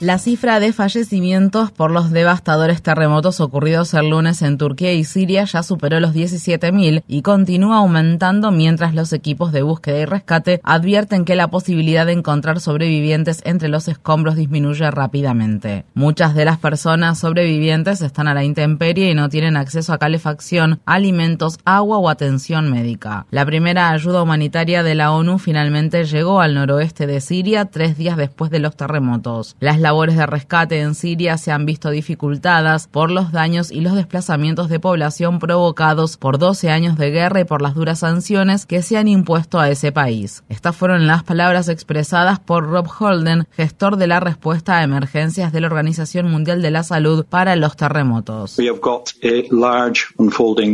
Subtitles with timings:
[0.00, 5.42] La cifra de fallecimientos por los devastadores terremotos ocurridos el lunes en Turquía y Siria
[5.42, 11.24] ya superó los 17.000 y continúa aumentando mientras los equipos de búsqueda y rescate advierten
[11.24, 15.84] que la posibilidad de encontrar sobrevivientes entre los escombros disminuye rápidamente.
[15.94, 20.78] Muchas de las personas sobrevivientes están a la intemperie y no tienen acceso a calefacción,
[20.86, 23.26] alimentos, agua o atención médica.
[23.32, 28.16] La primera ayuda humanitaria de la ONU finalmente llegó al noroeste de Siria tres días
[28.16, 29.56] después de los terremotos.
[29.58, 33.94] Las labores de rescate en Siria se han visto dificultadas por los daños y los
[33.94, 38.82] desplazamientos de población provocados por 12 años de guerra y por las duras sanciones que
[38.82, 40.44] se han impuesto a ese país.
[40.50, 45.62] Estas fueron las palabras expresadas por Rob Holden, gestor de la respuesta a emergencias de
[45.62, 48.58] la Organización Mundial de la Salud para los terremotos.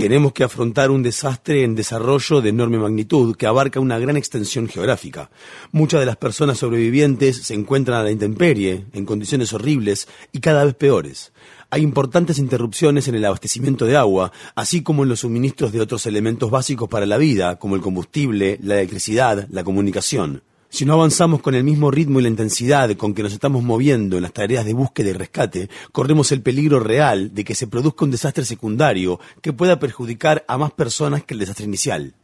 [0.00, 4.66] Tenemos que afrontar un desastre en desarrollo de enorme magnitud que abarca una gran extensión
[4.66, 5.30] geográfica.
[5.70, 10.64] Muchas de las personas sobrevivientes se encuentran a la intemperie, en condiciones horribles y cada
[10.64, 11.33] vez peores.
[11.70, 16.06] Hay importantes interrupciones en el abastecimiento de agua, así como en los suministros de otros
[16.06, 20.42] elementos básicos para la vida, como el combustible, la electricidad, la comunicación.
[20.75, 24.16] Si no avanzamos con el mismo ritmo y la intensidad con que nos estamos moviendo
[24.16, 28.05] en las tareas de búsqueda y rescate, corremos el peligro real de que se produzca
[28.05, 32.15] un desastre secundario que pueda perjudicar a más personas que el desastre inicial.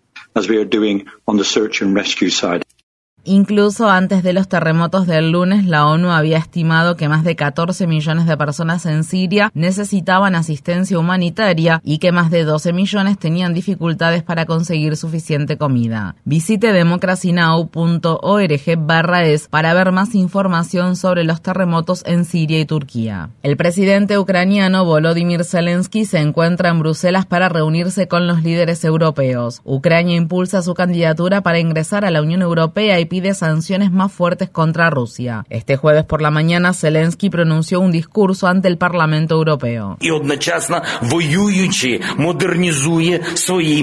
[3.25, 7.87] Incluso antes de los terremotos del lunes, la ONU había estimado que más de 14
[7.87, 13.53] millones de personas en Siria necesitaban asistencia humanitaria y que más de 12 millones tenían
[13.53, 16.17] dificultades para conseguir suficiente comida.
[16.25, 23.29] Visite democracynow.org barra es para ver más información sobre los terremotos en Siria y Turquía.
[23.43, 29.61] El presidente ucraniano Volodymyr Zelensky se encuentra en Bruselas para reunirse con los líderes europeos.
[29.65, 34.49] Ucrania impulsa su candidatura para ingresar a la Unión Europea y pide sanciones más fuertes
[34.49, 35.45] contra Rusia.
[35.51, 39.99] Este jueves por la mañana, Zelensky pronunció un discurso ante el Parlamento Europeo.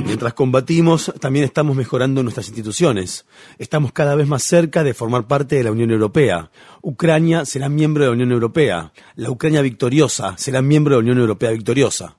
[0.06, 3.26] Mientras combatimos, también estamos mejorando nuestras instituciones.
[3.60, 6.50] Estamos cada vez más cerca de formar parte de la Unión Europea.
[6.82, 8.94] Ucrania será miembro de la Unión Europea.
[9.16, 12.16] La Ucrania victoriosa será miembro de la Unión Europea victoriosa.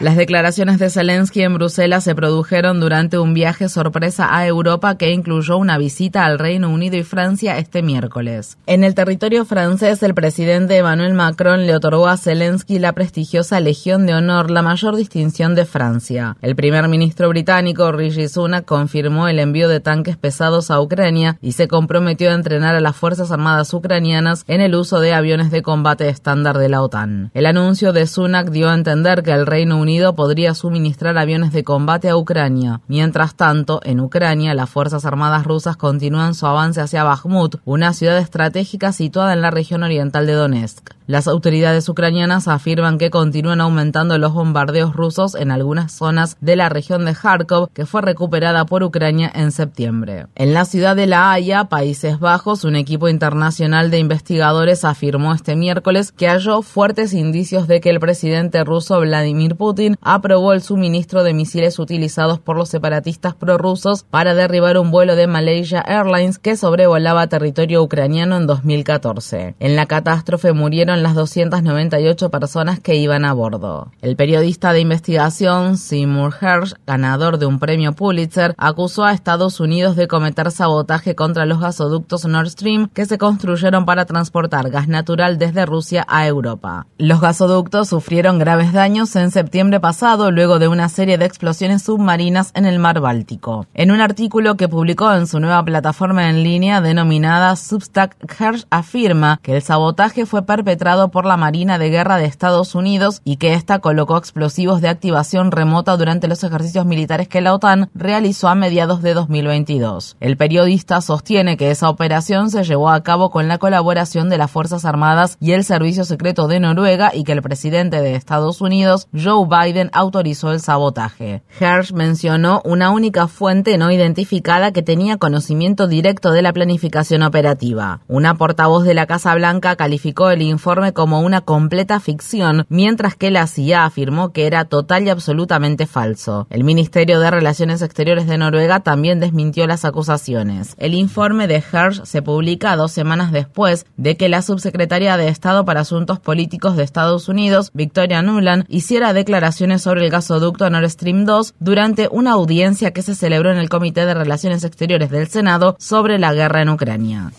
[0.00, 5.10] Las declaraciones de Zelensky en Bruselas se produjeron durante un viaje sorpresa a Europa que
[5.10, 8.58] incluyó una visita al Reino Unido y Francia este miércoles.
[8.66, 14.06] En el territorio francés, el presidente Emmanuel Macron le otorgó a Zelensky la prestigiosa Legión
[14.06, 16.36] de Honor, la mayor distinción de Francia.
[16.42, 21.52] El primer ministro británico, Rishi Sunak, confirmó el envío de tanques pesados a Ucrania y
[21.52, 25.62] se comprometió a entrenar a las Fuerzas Armadas ucranianas en el uso de aviones de
[25.62, 27.32] combate estándar de la OTAN.
[27.34, 31.64] El anuncio de Sunak dio a entender que el Reino Unido podría suministrar aviones de
[31.64, 32.82] combate a Ucrania.
[32.88, 38.18] Mientras tanto, en Ucrania, las Fuerzas Armadas rusas continúan su avance hacia Bakhmut, una ciudad
[38.18, 40.97] estratégica situada en la región oriental de Donetsk.
[41.08, 46.68] Las autoridades ucranianas afirman que continúan aumentando los bombardeos rusos en algunas zonas de la
[46.68, 50.26] región de Kharkov, que fue recuperada por Ucrania en septiembre.
[50.34, 55.56] En la ciudad de La Haya, Países Bajos, un equipo internacional de investigadores afirmó este
[55.56, 61.24] miércoles que halló fuertes indicios de que el presidente ruso Vladimir Putin aprobó el suministro
[61.24, 66.54] de misiles utilizados por los separatistas prorrusos para derribar un vuelo de Malaysia Airlines que
[66.54, 69.54] sobrevolaba territorio ucraniano en 2014.
[69.58, 73.90] En la catástrofe murieron las 298 personas que iban a bordo.
[74.02, 79.96] El periodista de investigación Seymour Hersh, ganador de un premio Pulitzer, acusó a Estados Unidos
[79.96, 85.38] de cometer sabotaje contra los gasoductos Nord Stream que se construyeron para transportar gas natural
[85.38, 86.86] desde Rusia a Europa.
[86.98, 92.52] Los gasoductos sufrieron graves daños en septiembre pasado luego de una serie de explosiones submarinas
[92.54, 93.66] en el mar Báltico.
[93.74, 99.40] En un artículo que publicó en su nueva plataforma en línea denominada Substack, Hersh afirma
[99.42, 103.52] que el sabotaje fue perpetrado por la Marina de Guerra de Estados Unidos y que
[103.52, 108.54] ésta colocó explosivos de activación remota durante los ejercicios militares que la OTAN realizó a
[108.54, 110.16] mediados de 2022.
[110.18, 114.50] El periodista sostiene que esa operación se llevó a cabo con la colaboración de las
[114.50, 119.08] Fuerzas Armadas y el Servicio Secreto de Noruega y que el presidente de Estados Unidos,
[119.12, 121.42] Joe Biden, autorizó el sabotaje.
[121.60, 128.00] Hersh mencionó una única fuente no identificada que tenía conocimiento directo de la planificación operativa.
[128.08, 133.30] Una portavoz de la Casa Blanca calificó el informe como una completa ficción, mientras que
[133.30, 136.46] la CIA afirmó que era total y absolutamente falso.
[136.50, 140.74] El Ministerio de Relaciones Exteriores de Noruega también desmintió las acusaciones.
[140.78, 145.64] El informe de Hersh se publica dos semanas después de que la subsecretaria de Estado
[145.64, 151.24] para Asuntos Políticos de Estados Unidos, Victoria Nuland, hiciera declaraciones sobre el gasoducto Nord Stream
[151.24, 155.76] 2 durante una audiencia que se celebró en el Comité de Relaciones Exteriores del Senado
[155.78, 157.32] sobre la guerra en Ucrania.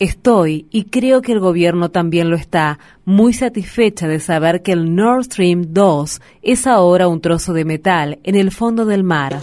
[0.00, 4.94] Estoy, y creo que el gobierno también lo está, muy satisfecha de saber que el
[4.94, 9.40] Nord Stream 2 es ahora un trozo de metal en el fondo del mar.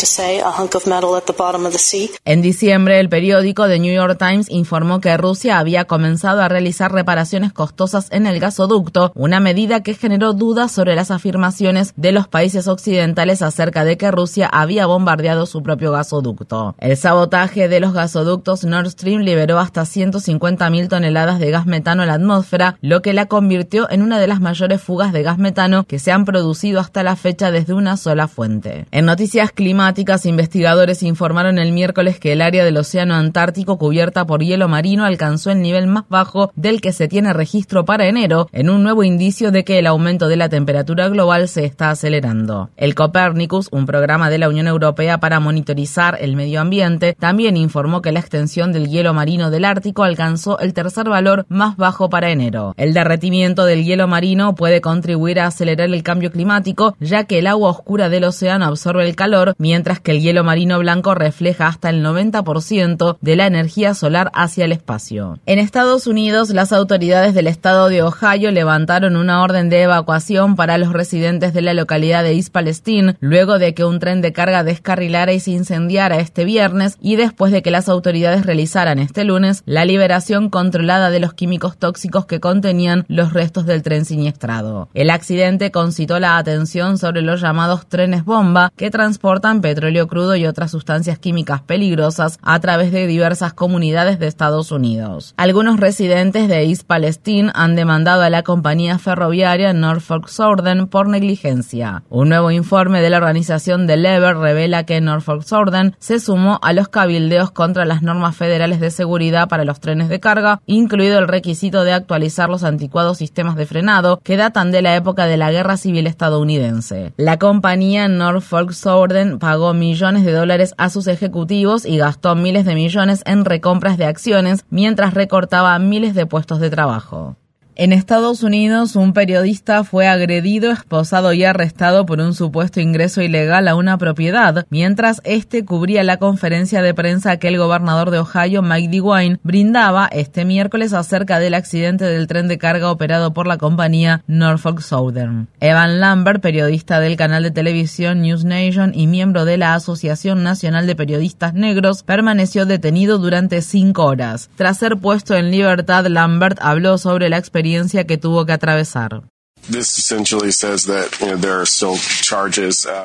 [2.26, 6.92] En diciembre, el periódico The New York Times informó que Rusia había comenzado a realizar
[6.92, 12.28] reparaciones costosas en el gasoducto, una medida que generó dudas sobre las afirmaciones de los
[12.28, 16.76] países occidentales acerca de que Rusia había bombardeado su propio gasoducto.
[16.80, 22.06] El sabotaje de los gasoductos Nord Stream liberó hasta 150.000 toneladas de gas metano a
[22.06, 23.49] la atmósfera, lo que la convirtió
[23.90, 27.16] en una de las mayores fugas de gas metano que se han producido hasta la
[27.16, 28.86] fecha desde una sola fuente.
[28.92, 34.44] En noticias climáticas, investigadores informaron el miércoles que el área del Océano Antártico cubierta por
[34.44, 38.70] hielo marino alcanzó el nivel más bajo del que se tiene registro para enero, en
[38.70, 42.70] un nuevo indicio de que el aumento de la temperatura global se está acelerando.
[42.78, 48.02] El Copernicus, un programa de la Unión Europea para monitorizar el medio ambiente, también informó
[48.02, 52.30] que la extensión del hielo marino del Ártico alcanzó el tercer valor más bajo para
[52.30, 52.74] enero.
[52.78, 57.48] El derretimiento del hielo marino puede contribuir a acelerar el cambio climático, ya que el
[57.48, 61.90] agua oscura del océano absorbe el calor, mientras que el hielo marino blanco refleja hasta
[61.90, 65.40] el 90% de la energía solar hacia el espacio.
[65.46, 70.78] En Estados Unidos, las autoridades del estado de Ohio levantaron una orden de evacuación para
[70.78, 74.66] los residentes de la localidad de East Palestine, luego de que un tren de carga
[74.66, 79.64] descarrilara y se incendiara este viernes y después de que las autoridades realizaran este lunes
[79.66, 84.90] la liberación controlada de los químicos tóxicos que contenían restos del tren siniestrado.
[84.94, 90.46] El accidente concitó la atención sobre los llamados trenes bomba que transportan petróleo crudo y
[90.46, 95.34] otras sustancias químicas peligrosas a través de diversas comunidades de Estados Unidos.
[95.38, 102.04] Algunos residentes de East Palestine han demandado a la compañía ferroviaria Norfolk Southern por negligencia.
[102.10, 106.74] Un nuevo informe de la organización de Lever revela que Norfolk Southern se sumó a
[106.74, 111.28] los cabildeos contra las normas federales de seguridad para los trenes de carga, incluido el
[111.28, 115.52] requisito de actualizar los anticuados sistemas de frenado que datan de la época de la
[115.52, 117.14] Guerra Civil estadounidense.
[117.18, 122.76] La compañía Norfolk Southern pagó millones de dólares a sus ejecutivos y gastó miles de
[122.76, 127.36] millones en recompras de acciones mientras recortaba miles de puestos de trabajo.
[127.82, 133.70] En Estados Unidos, un periodista fue agredido, esposado y arrestado por un supuesto ingreso ilegal
[133.70, 138.62] a una propiedad, mientras este cubría la conferencia de prensa que el gobernador de Ohio,
[138.62, 143.58] Mike DeWine, brindaba este miércoles acerca del accidente del tren de carga operado por la
[143.58, 145.48] compañía Norfolk Southern.
[145.62, 150.86] Evan Lambert, periodista del canal de televisión News Nation y miembro de la Asociación Nacional
[150.86, 154.50] de Periodistas Negros, permaneció detenido durante cinco horas.
[154.58, 157.69] Tras ser puesto en libertad, Lambert habló sobre la experiencia
[158.08, 159.24] que tuvo que atravesar.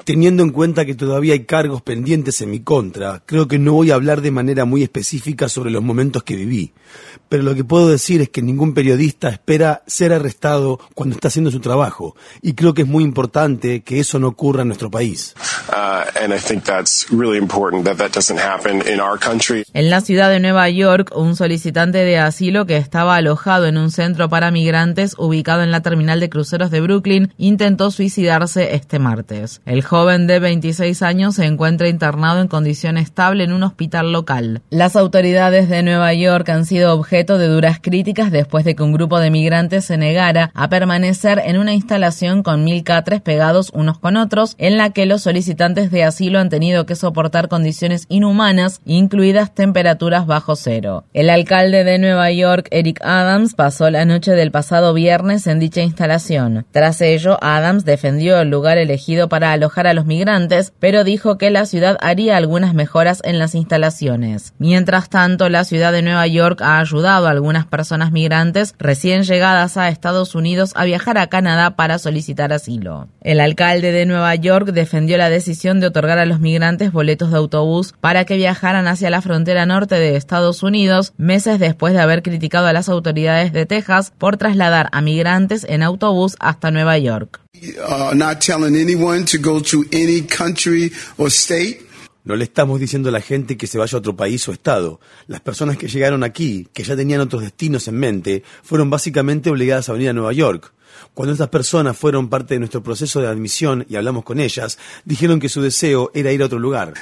[0.04, 3.90] Teniendo en cuenta que todavía hay cargos pendientes en mi contra, creo que no voy
[3.90, 6.73] a hablar de manera muy específica sobre los momentos que viví.
[7.34, 11.50] Pero lo que puedo decir es que ningún periodista espera ser arrestado cuando está haciendo
[11.50, 12.14] su trabajo.
[12.42, 15.34] Y creo que es muy importante que eso no ocurra en nuestro país.
[19.72, 23.90] En la ciudad de Nueva York, un solicitante de asilo que estaba alojado en un
[23.90, 29.60] centro para migrantes ubicado en la terminal de cruceros de Brooklyn intentó suicidarse este martes.
[29.66, 34.62] El joven de 26 años se encuentra internado en condición estable en un hospital local.
[34.70, 38.92] Las autoridades de Nueva York han sido objeto de duras críticas después de que un
[38.92, 43.98] grupo de migrantes se negara a permanecer en una instalación con mil catres pegados unos
[43.98, 48.82] con otros, en la que los solicitantes de asilo han tenido que soportar condiciones inhumanas,
[48.84, 51.04] incluidas temperaturas bajo cero.
[51.14, 55.80] El alcalde de Nueva York, Eric Adams, pasó la noche del pasado viernes en dicha
[55.80, 56.66] instalación.
[56.72, 61.50] Tras ello, Adams defendió el lugar elegido para alojar a los migrantes, pero dijo que
[61.50, 64.52] la ciudad haría algunas mejoras en las instalaciones.
[64.58, 69.76] Mientras tanto, la ciudad de Nueva York ha ayudado a algunas personas migrantes recién llegadas
[69.76, 73.08] a Estados Unidos a viajar a Canadá para solicitar asilo.
[73.20, 77.37] El alcalde de Nueva York defendió la decisión de otorgar a los migrantes boletos de
[77.37, 82.23] autobús para que viajaran hacia la frontera norte de Estados Unidos, meses después de haber
[82.23, 87.40] criticado a las autoridades de Texas por trasladar a migrantes en autobús hasta Nueva York.
[87.54, 88.14] Uh,
[92.24, 94.98] no le estamos diciendo a la gente que se vaya a otro país o estado.
[95.26, 99.88] Las personas que llegaron aquí, que ya tenían otros destinos en mente, fueron básicamente obligadas
[99.88, 100.72] a venir a Nueva York.
[101.14, 105.40] Cuando estas personas fueron parte de nuestro proceso de admisión y hablamos con ellas, dijeron
[105.40, 106.94] que su deseo era ir a otro lugar.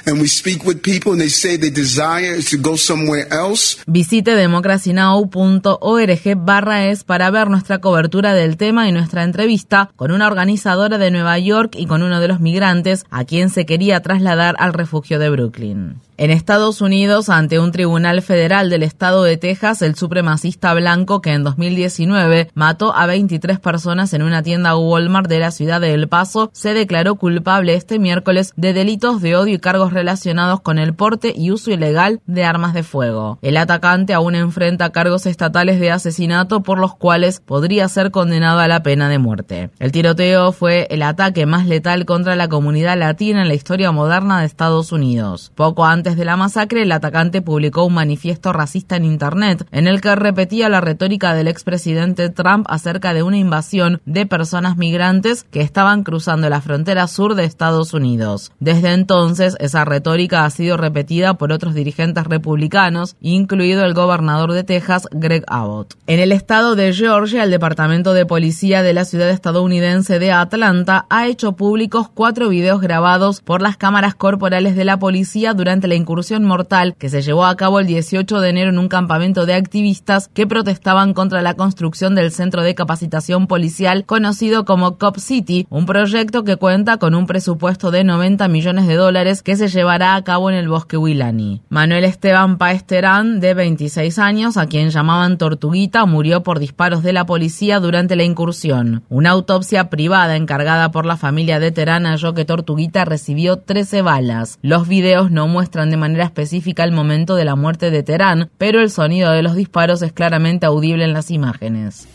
[3.87, 10.27] Visite democracynow.org barra es para ver nuestra cobertura del tema y nuestra entrevista con una
[10.27, 14.55] organizadora de Nueva York y con uno de los migrantes a quien se quería trasladar
[14.59, 15.95] al refugio de Brooklyn.
[16.15, 21.31] En Estados Unidos, ante un tribunal federal del estado de Texas, el supremacista blanco que
[21.31, 26.07] en 2019 mató a 23 personas en una tienda Walmart de la ciudad de El
[26.07, 30.93] Paso se declaró culpable este miércoles de delitos de odio y cargos relacionados con el
[30.93, 33.39] porte y uso ilegal de armas de fuego.
[33.41, 38.69] El atacante aún enfrenta cargos estatales de asesinato por los cuales podría ser condenado a
[38.69, 39.69] la pena de muerte.
[39.79, 44.39] El tiroteo fue el ataque más letal contra la comunidad latina en la historia moderna
[44.39, 45.51] de Estados Unidos.
[45.55, 49.99] Poco antes de la masacre, el atacante publicó un manifiesto racista en Internet en el
[49.99, 55.61] que repetía la retórica del expresidente Trump acerca de una invasión de personas migrantes que
[55.61, 58.51] estaban cruzando la frontera sur de Estados Unidos.
[58.59, 64.63] Desde entonces, esa retórica ha sido repetida por otros dirigentes republicanos, incluido el gobernador de
[64.63, 65.95] Texas, Greg Abbott.
[66.05, 71.07] En el estado de Georgia, el Departamento de Policía de la ciudad estadounidense de Atlanta
[71.09, 75.95] ha hecho públicos cuatro videos grabados por las cámaras corporales de la policía durante la
[75.95, 79.55] incursión mortal que se llevó a cabo el 18 de enero en un campamento de
[79.55, 83.62] activistas que protestaban contra la construcción del centro de capacitación policial
[84.05, 88.95] conocido como Cop City, un proyecto que cuenta con un presupuesto de 90 millones de
[88.95, 91.61] dólares que se llevará a cabo en el bosque Wilani.
[91.69, 97.13] Manuel Esteban Paez Terán, de 26 años, a quien llamaban Tortuguita, murió por disparos de
[97.13, 99.03] la policía durante la incursión.
[99.09, 104.59] Una autopsia privada encargada por la familia de Terán halló que Tortuguita recibió 13 balas.
[104.61, 108.81] Los videos no muestran de manera específica el momento de la muerte de Terán, pero
[108.81, 112.07] el sonido de los disparos es claramente audible en las imágenes.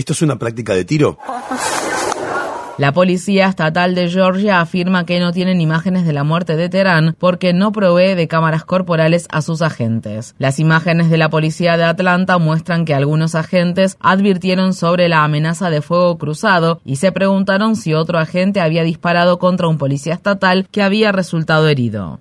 [0.00, 1.18] ¿Esto es una práctica de tiro?
[2.78, 7.14] La policía estatal de Georgia afirma que no tienen imágenes de la muerte de Terán
[7.18, 10.34] porque no provee de cámaras corporales a sus agentes.
[10.38, 15.68] Las imágenes de la policía de Atlanta muestran que algunos agentes advirtieron sobre la amenaza
[15.68, 20.66] de fuego cruzado y se preguntaron si otro agente había disparado contra un policía estatal
[20.70, 22.20] que había resultado herido.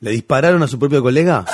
[0.00, 1.44] ¿Le dispararon a su propio colega?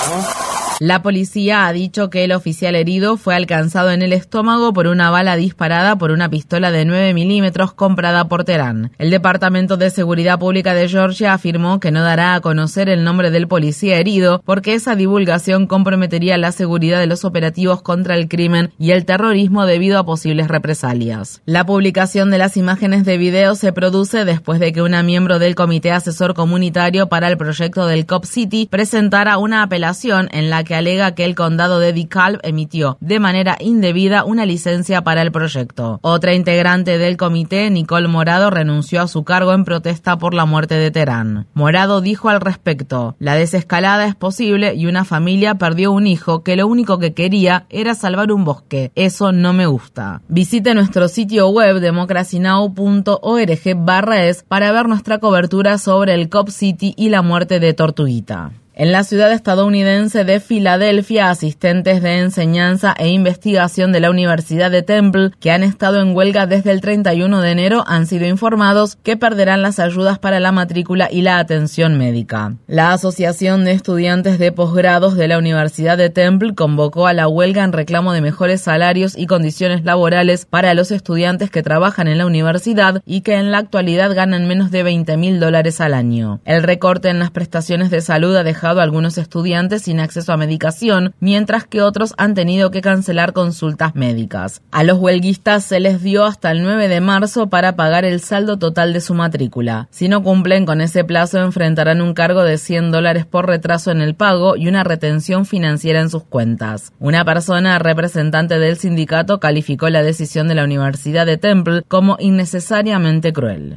[0.00, 0.47] 啊。
[0.80, 5.34] La policía ha dicho que el oficial herido fue alcanzado en el estómago por una bala
[5.34, 8.92] disparada por una pistola de 9 milímetros comprada por Terán.
[8.96, 13.32] El Departamento de Seguridad Pública de Georgia afirmó que no dará a conocer el nombre
[13.32, 18.70] del policía herido porque esa divulgación comprometería la seguridad de los operativos contra el crimen
[18.78, 21.42] y el terrorismo debido a posibles represalias.
[21.44, 25.56] La publicación de las imágenes de video se produce después de que una miembro del
[25.56, 30.67] Comité Asesor Comunitario para el proyecto del COP City presentara una apelación en la que
[30.74, 35.98] alega que el condado de DeKalb emitió de manera indebida una licencia para el proyecto.
[36.02, 40.74] Otra integrante del comité, Nicole Morado, renunció a su cargo en protesta por la muerte
[40.74, 41.46] de Terán.
[41.54, 46.56] Morado dijo al respecto, la desescalada es posible y una familia perdió un hijo que
[46.56, 48.92] lo único que quería era salvar un bosque.
[48.94, 50.22] Eso no me gusta.
[50.28, 56.94] Visite nuestro sitio web democracynow.org barra es para ver nuestra cobertura sobre el Cop City
[56.96, 58.52] y la muerte de Tortuguita.
[58.80, 64.84] En la ciudad estadounidense de Filadelfia, asistentes de enseñanza e investigación de la Universidad de
[64.84, 69.16] Temple, que han estado en huelga desde el 31 de enero, han sido informados que
[69.16, 72.54] perderán las ayudas para la matrícula y la atención médica.
[72.68, 77.64] La Asociación de Estudiantes de Posgrados de la Universidad de Temple convocó a la huelga
[77.64, 82.26] en reclamo de mejores salarios y condiciones laborales para los estudiantes que trabajan en la
[82.26, 86.38] universidad y que en la actualidad ganan menos de 20 mil dólares al año.
[86.44, 91.14] El recorte en las prestaciones de salud ha dejado algunos estudiantes sin acceso a medicación,
[91.20, 94.62] mientras que otros han tenido que cancelar consultas médicas.
[94.70, 98.58] A los huelguistas se les dio hasta el 9 de marzo para pagar el saldo
[98.58, 99.88] total de su matrícula.
[99.90, 104.00] Si no cumplen con ese plazo, enfrentarán un cargo de 100 dólares por retraso en
[104.00, 106.92] el pago y una retención financiera en sus cuentas.
[106.98, 113.32] Una persona representante del sindicato calificó la decisión de la Universidad de Temple como innecesariamente
[113.32, 113.76] cruel.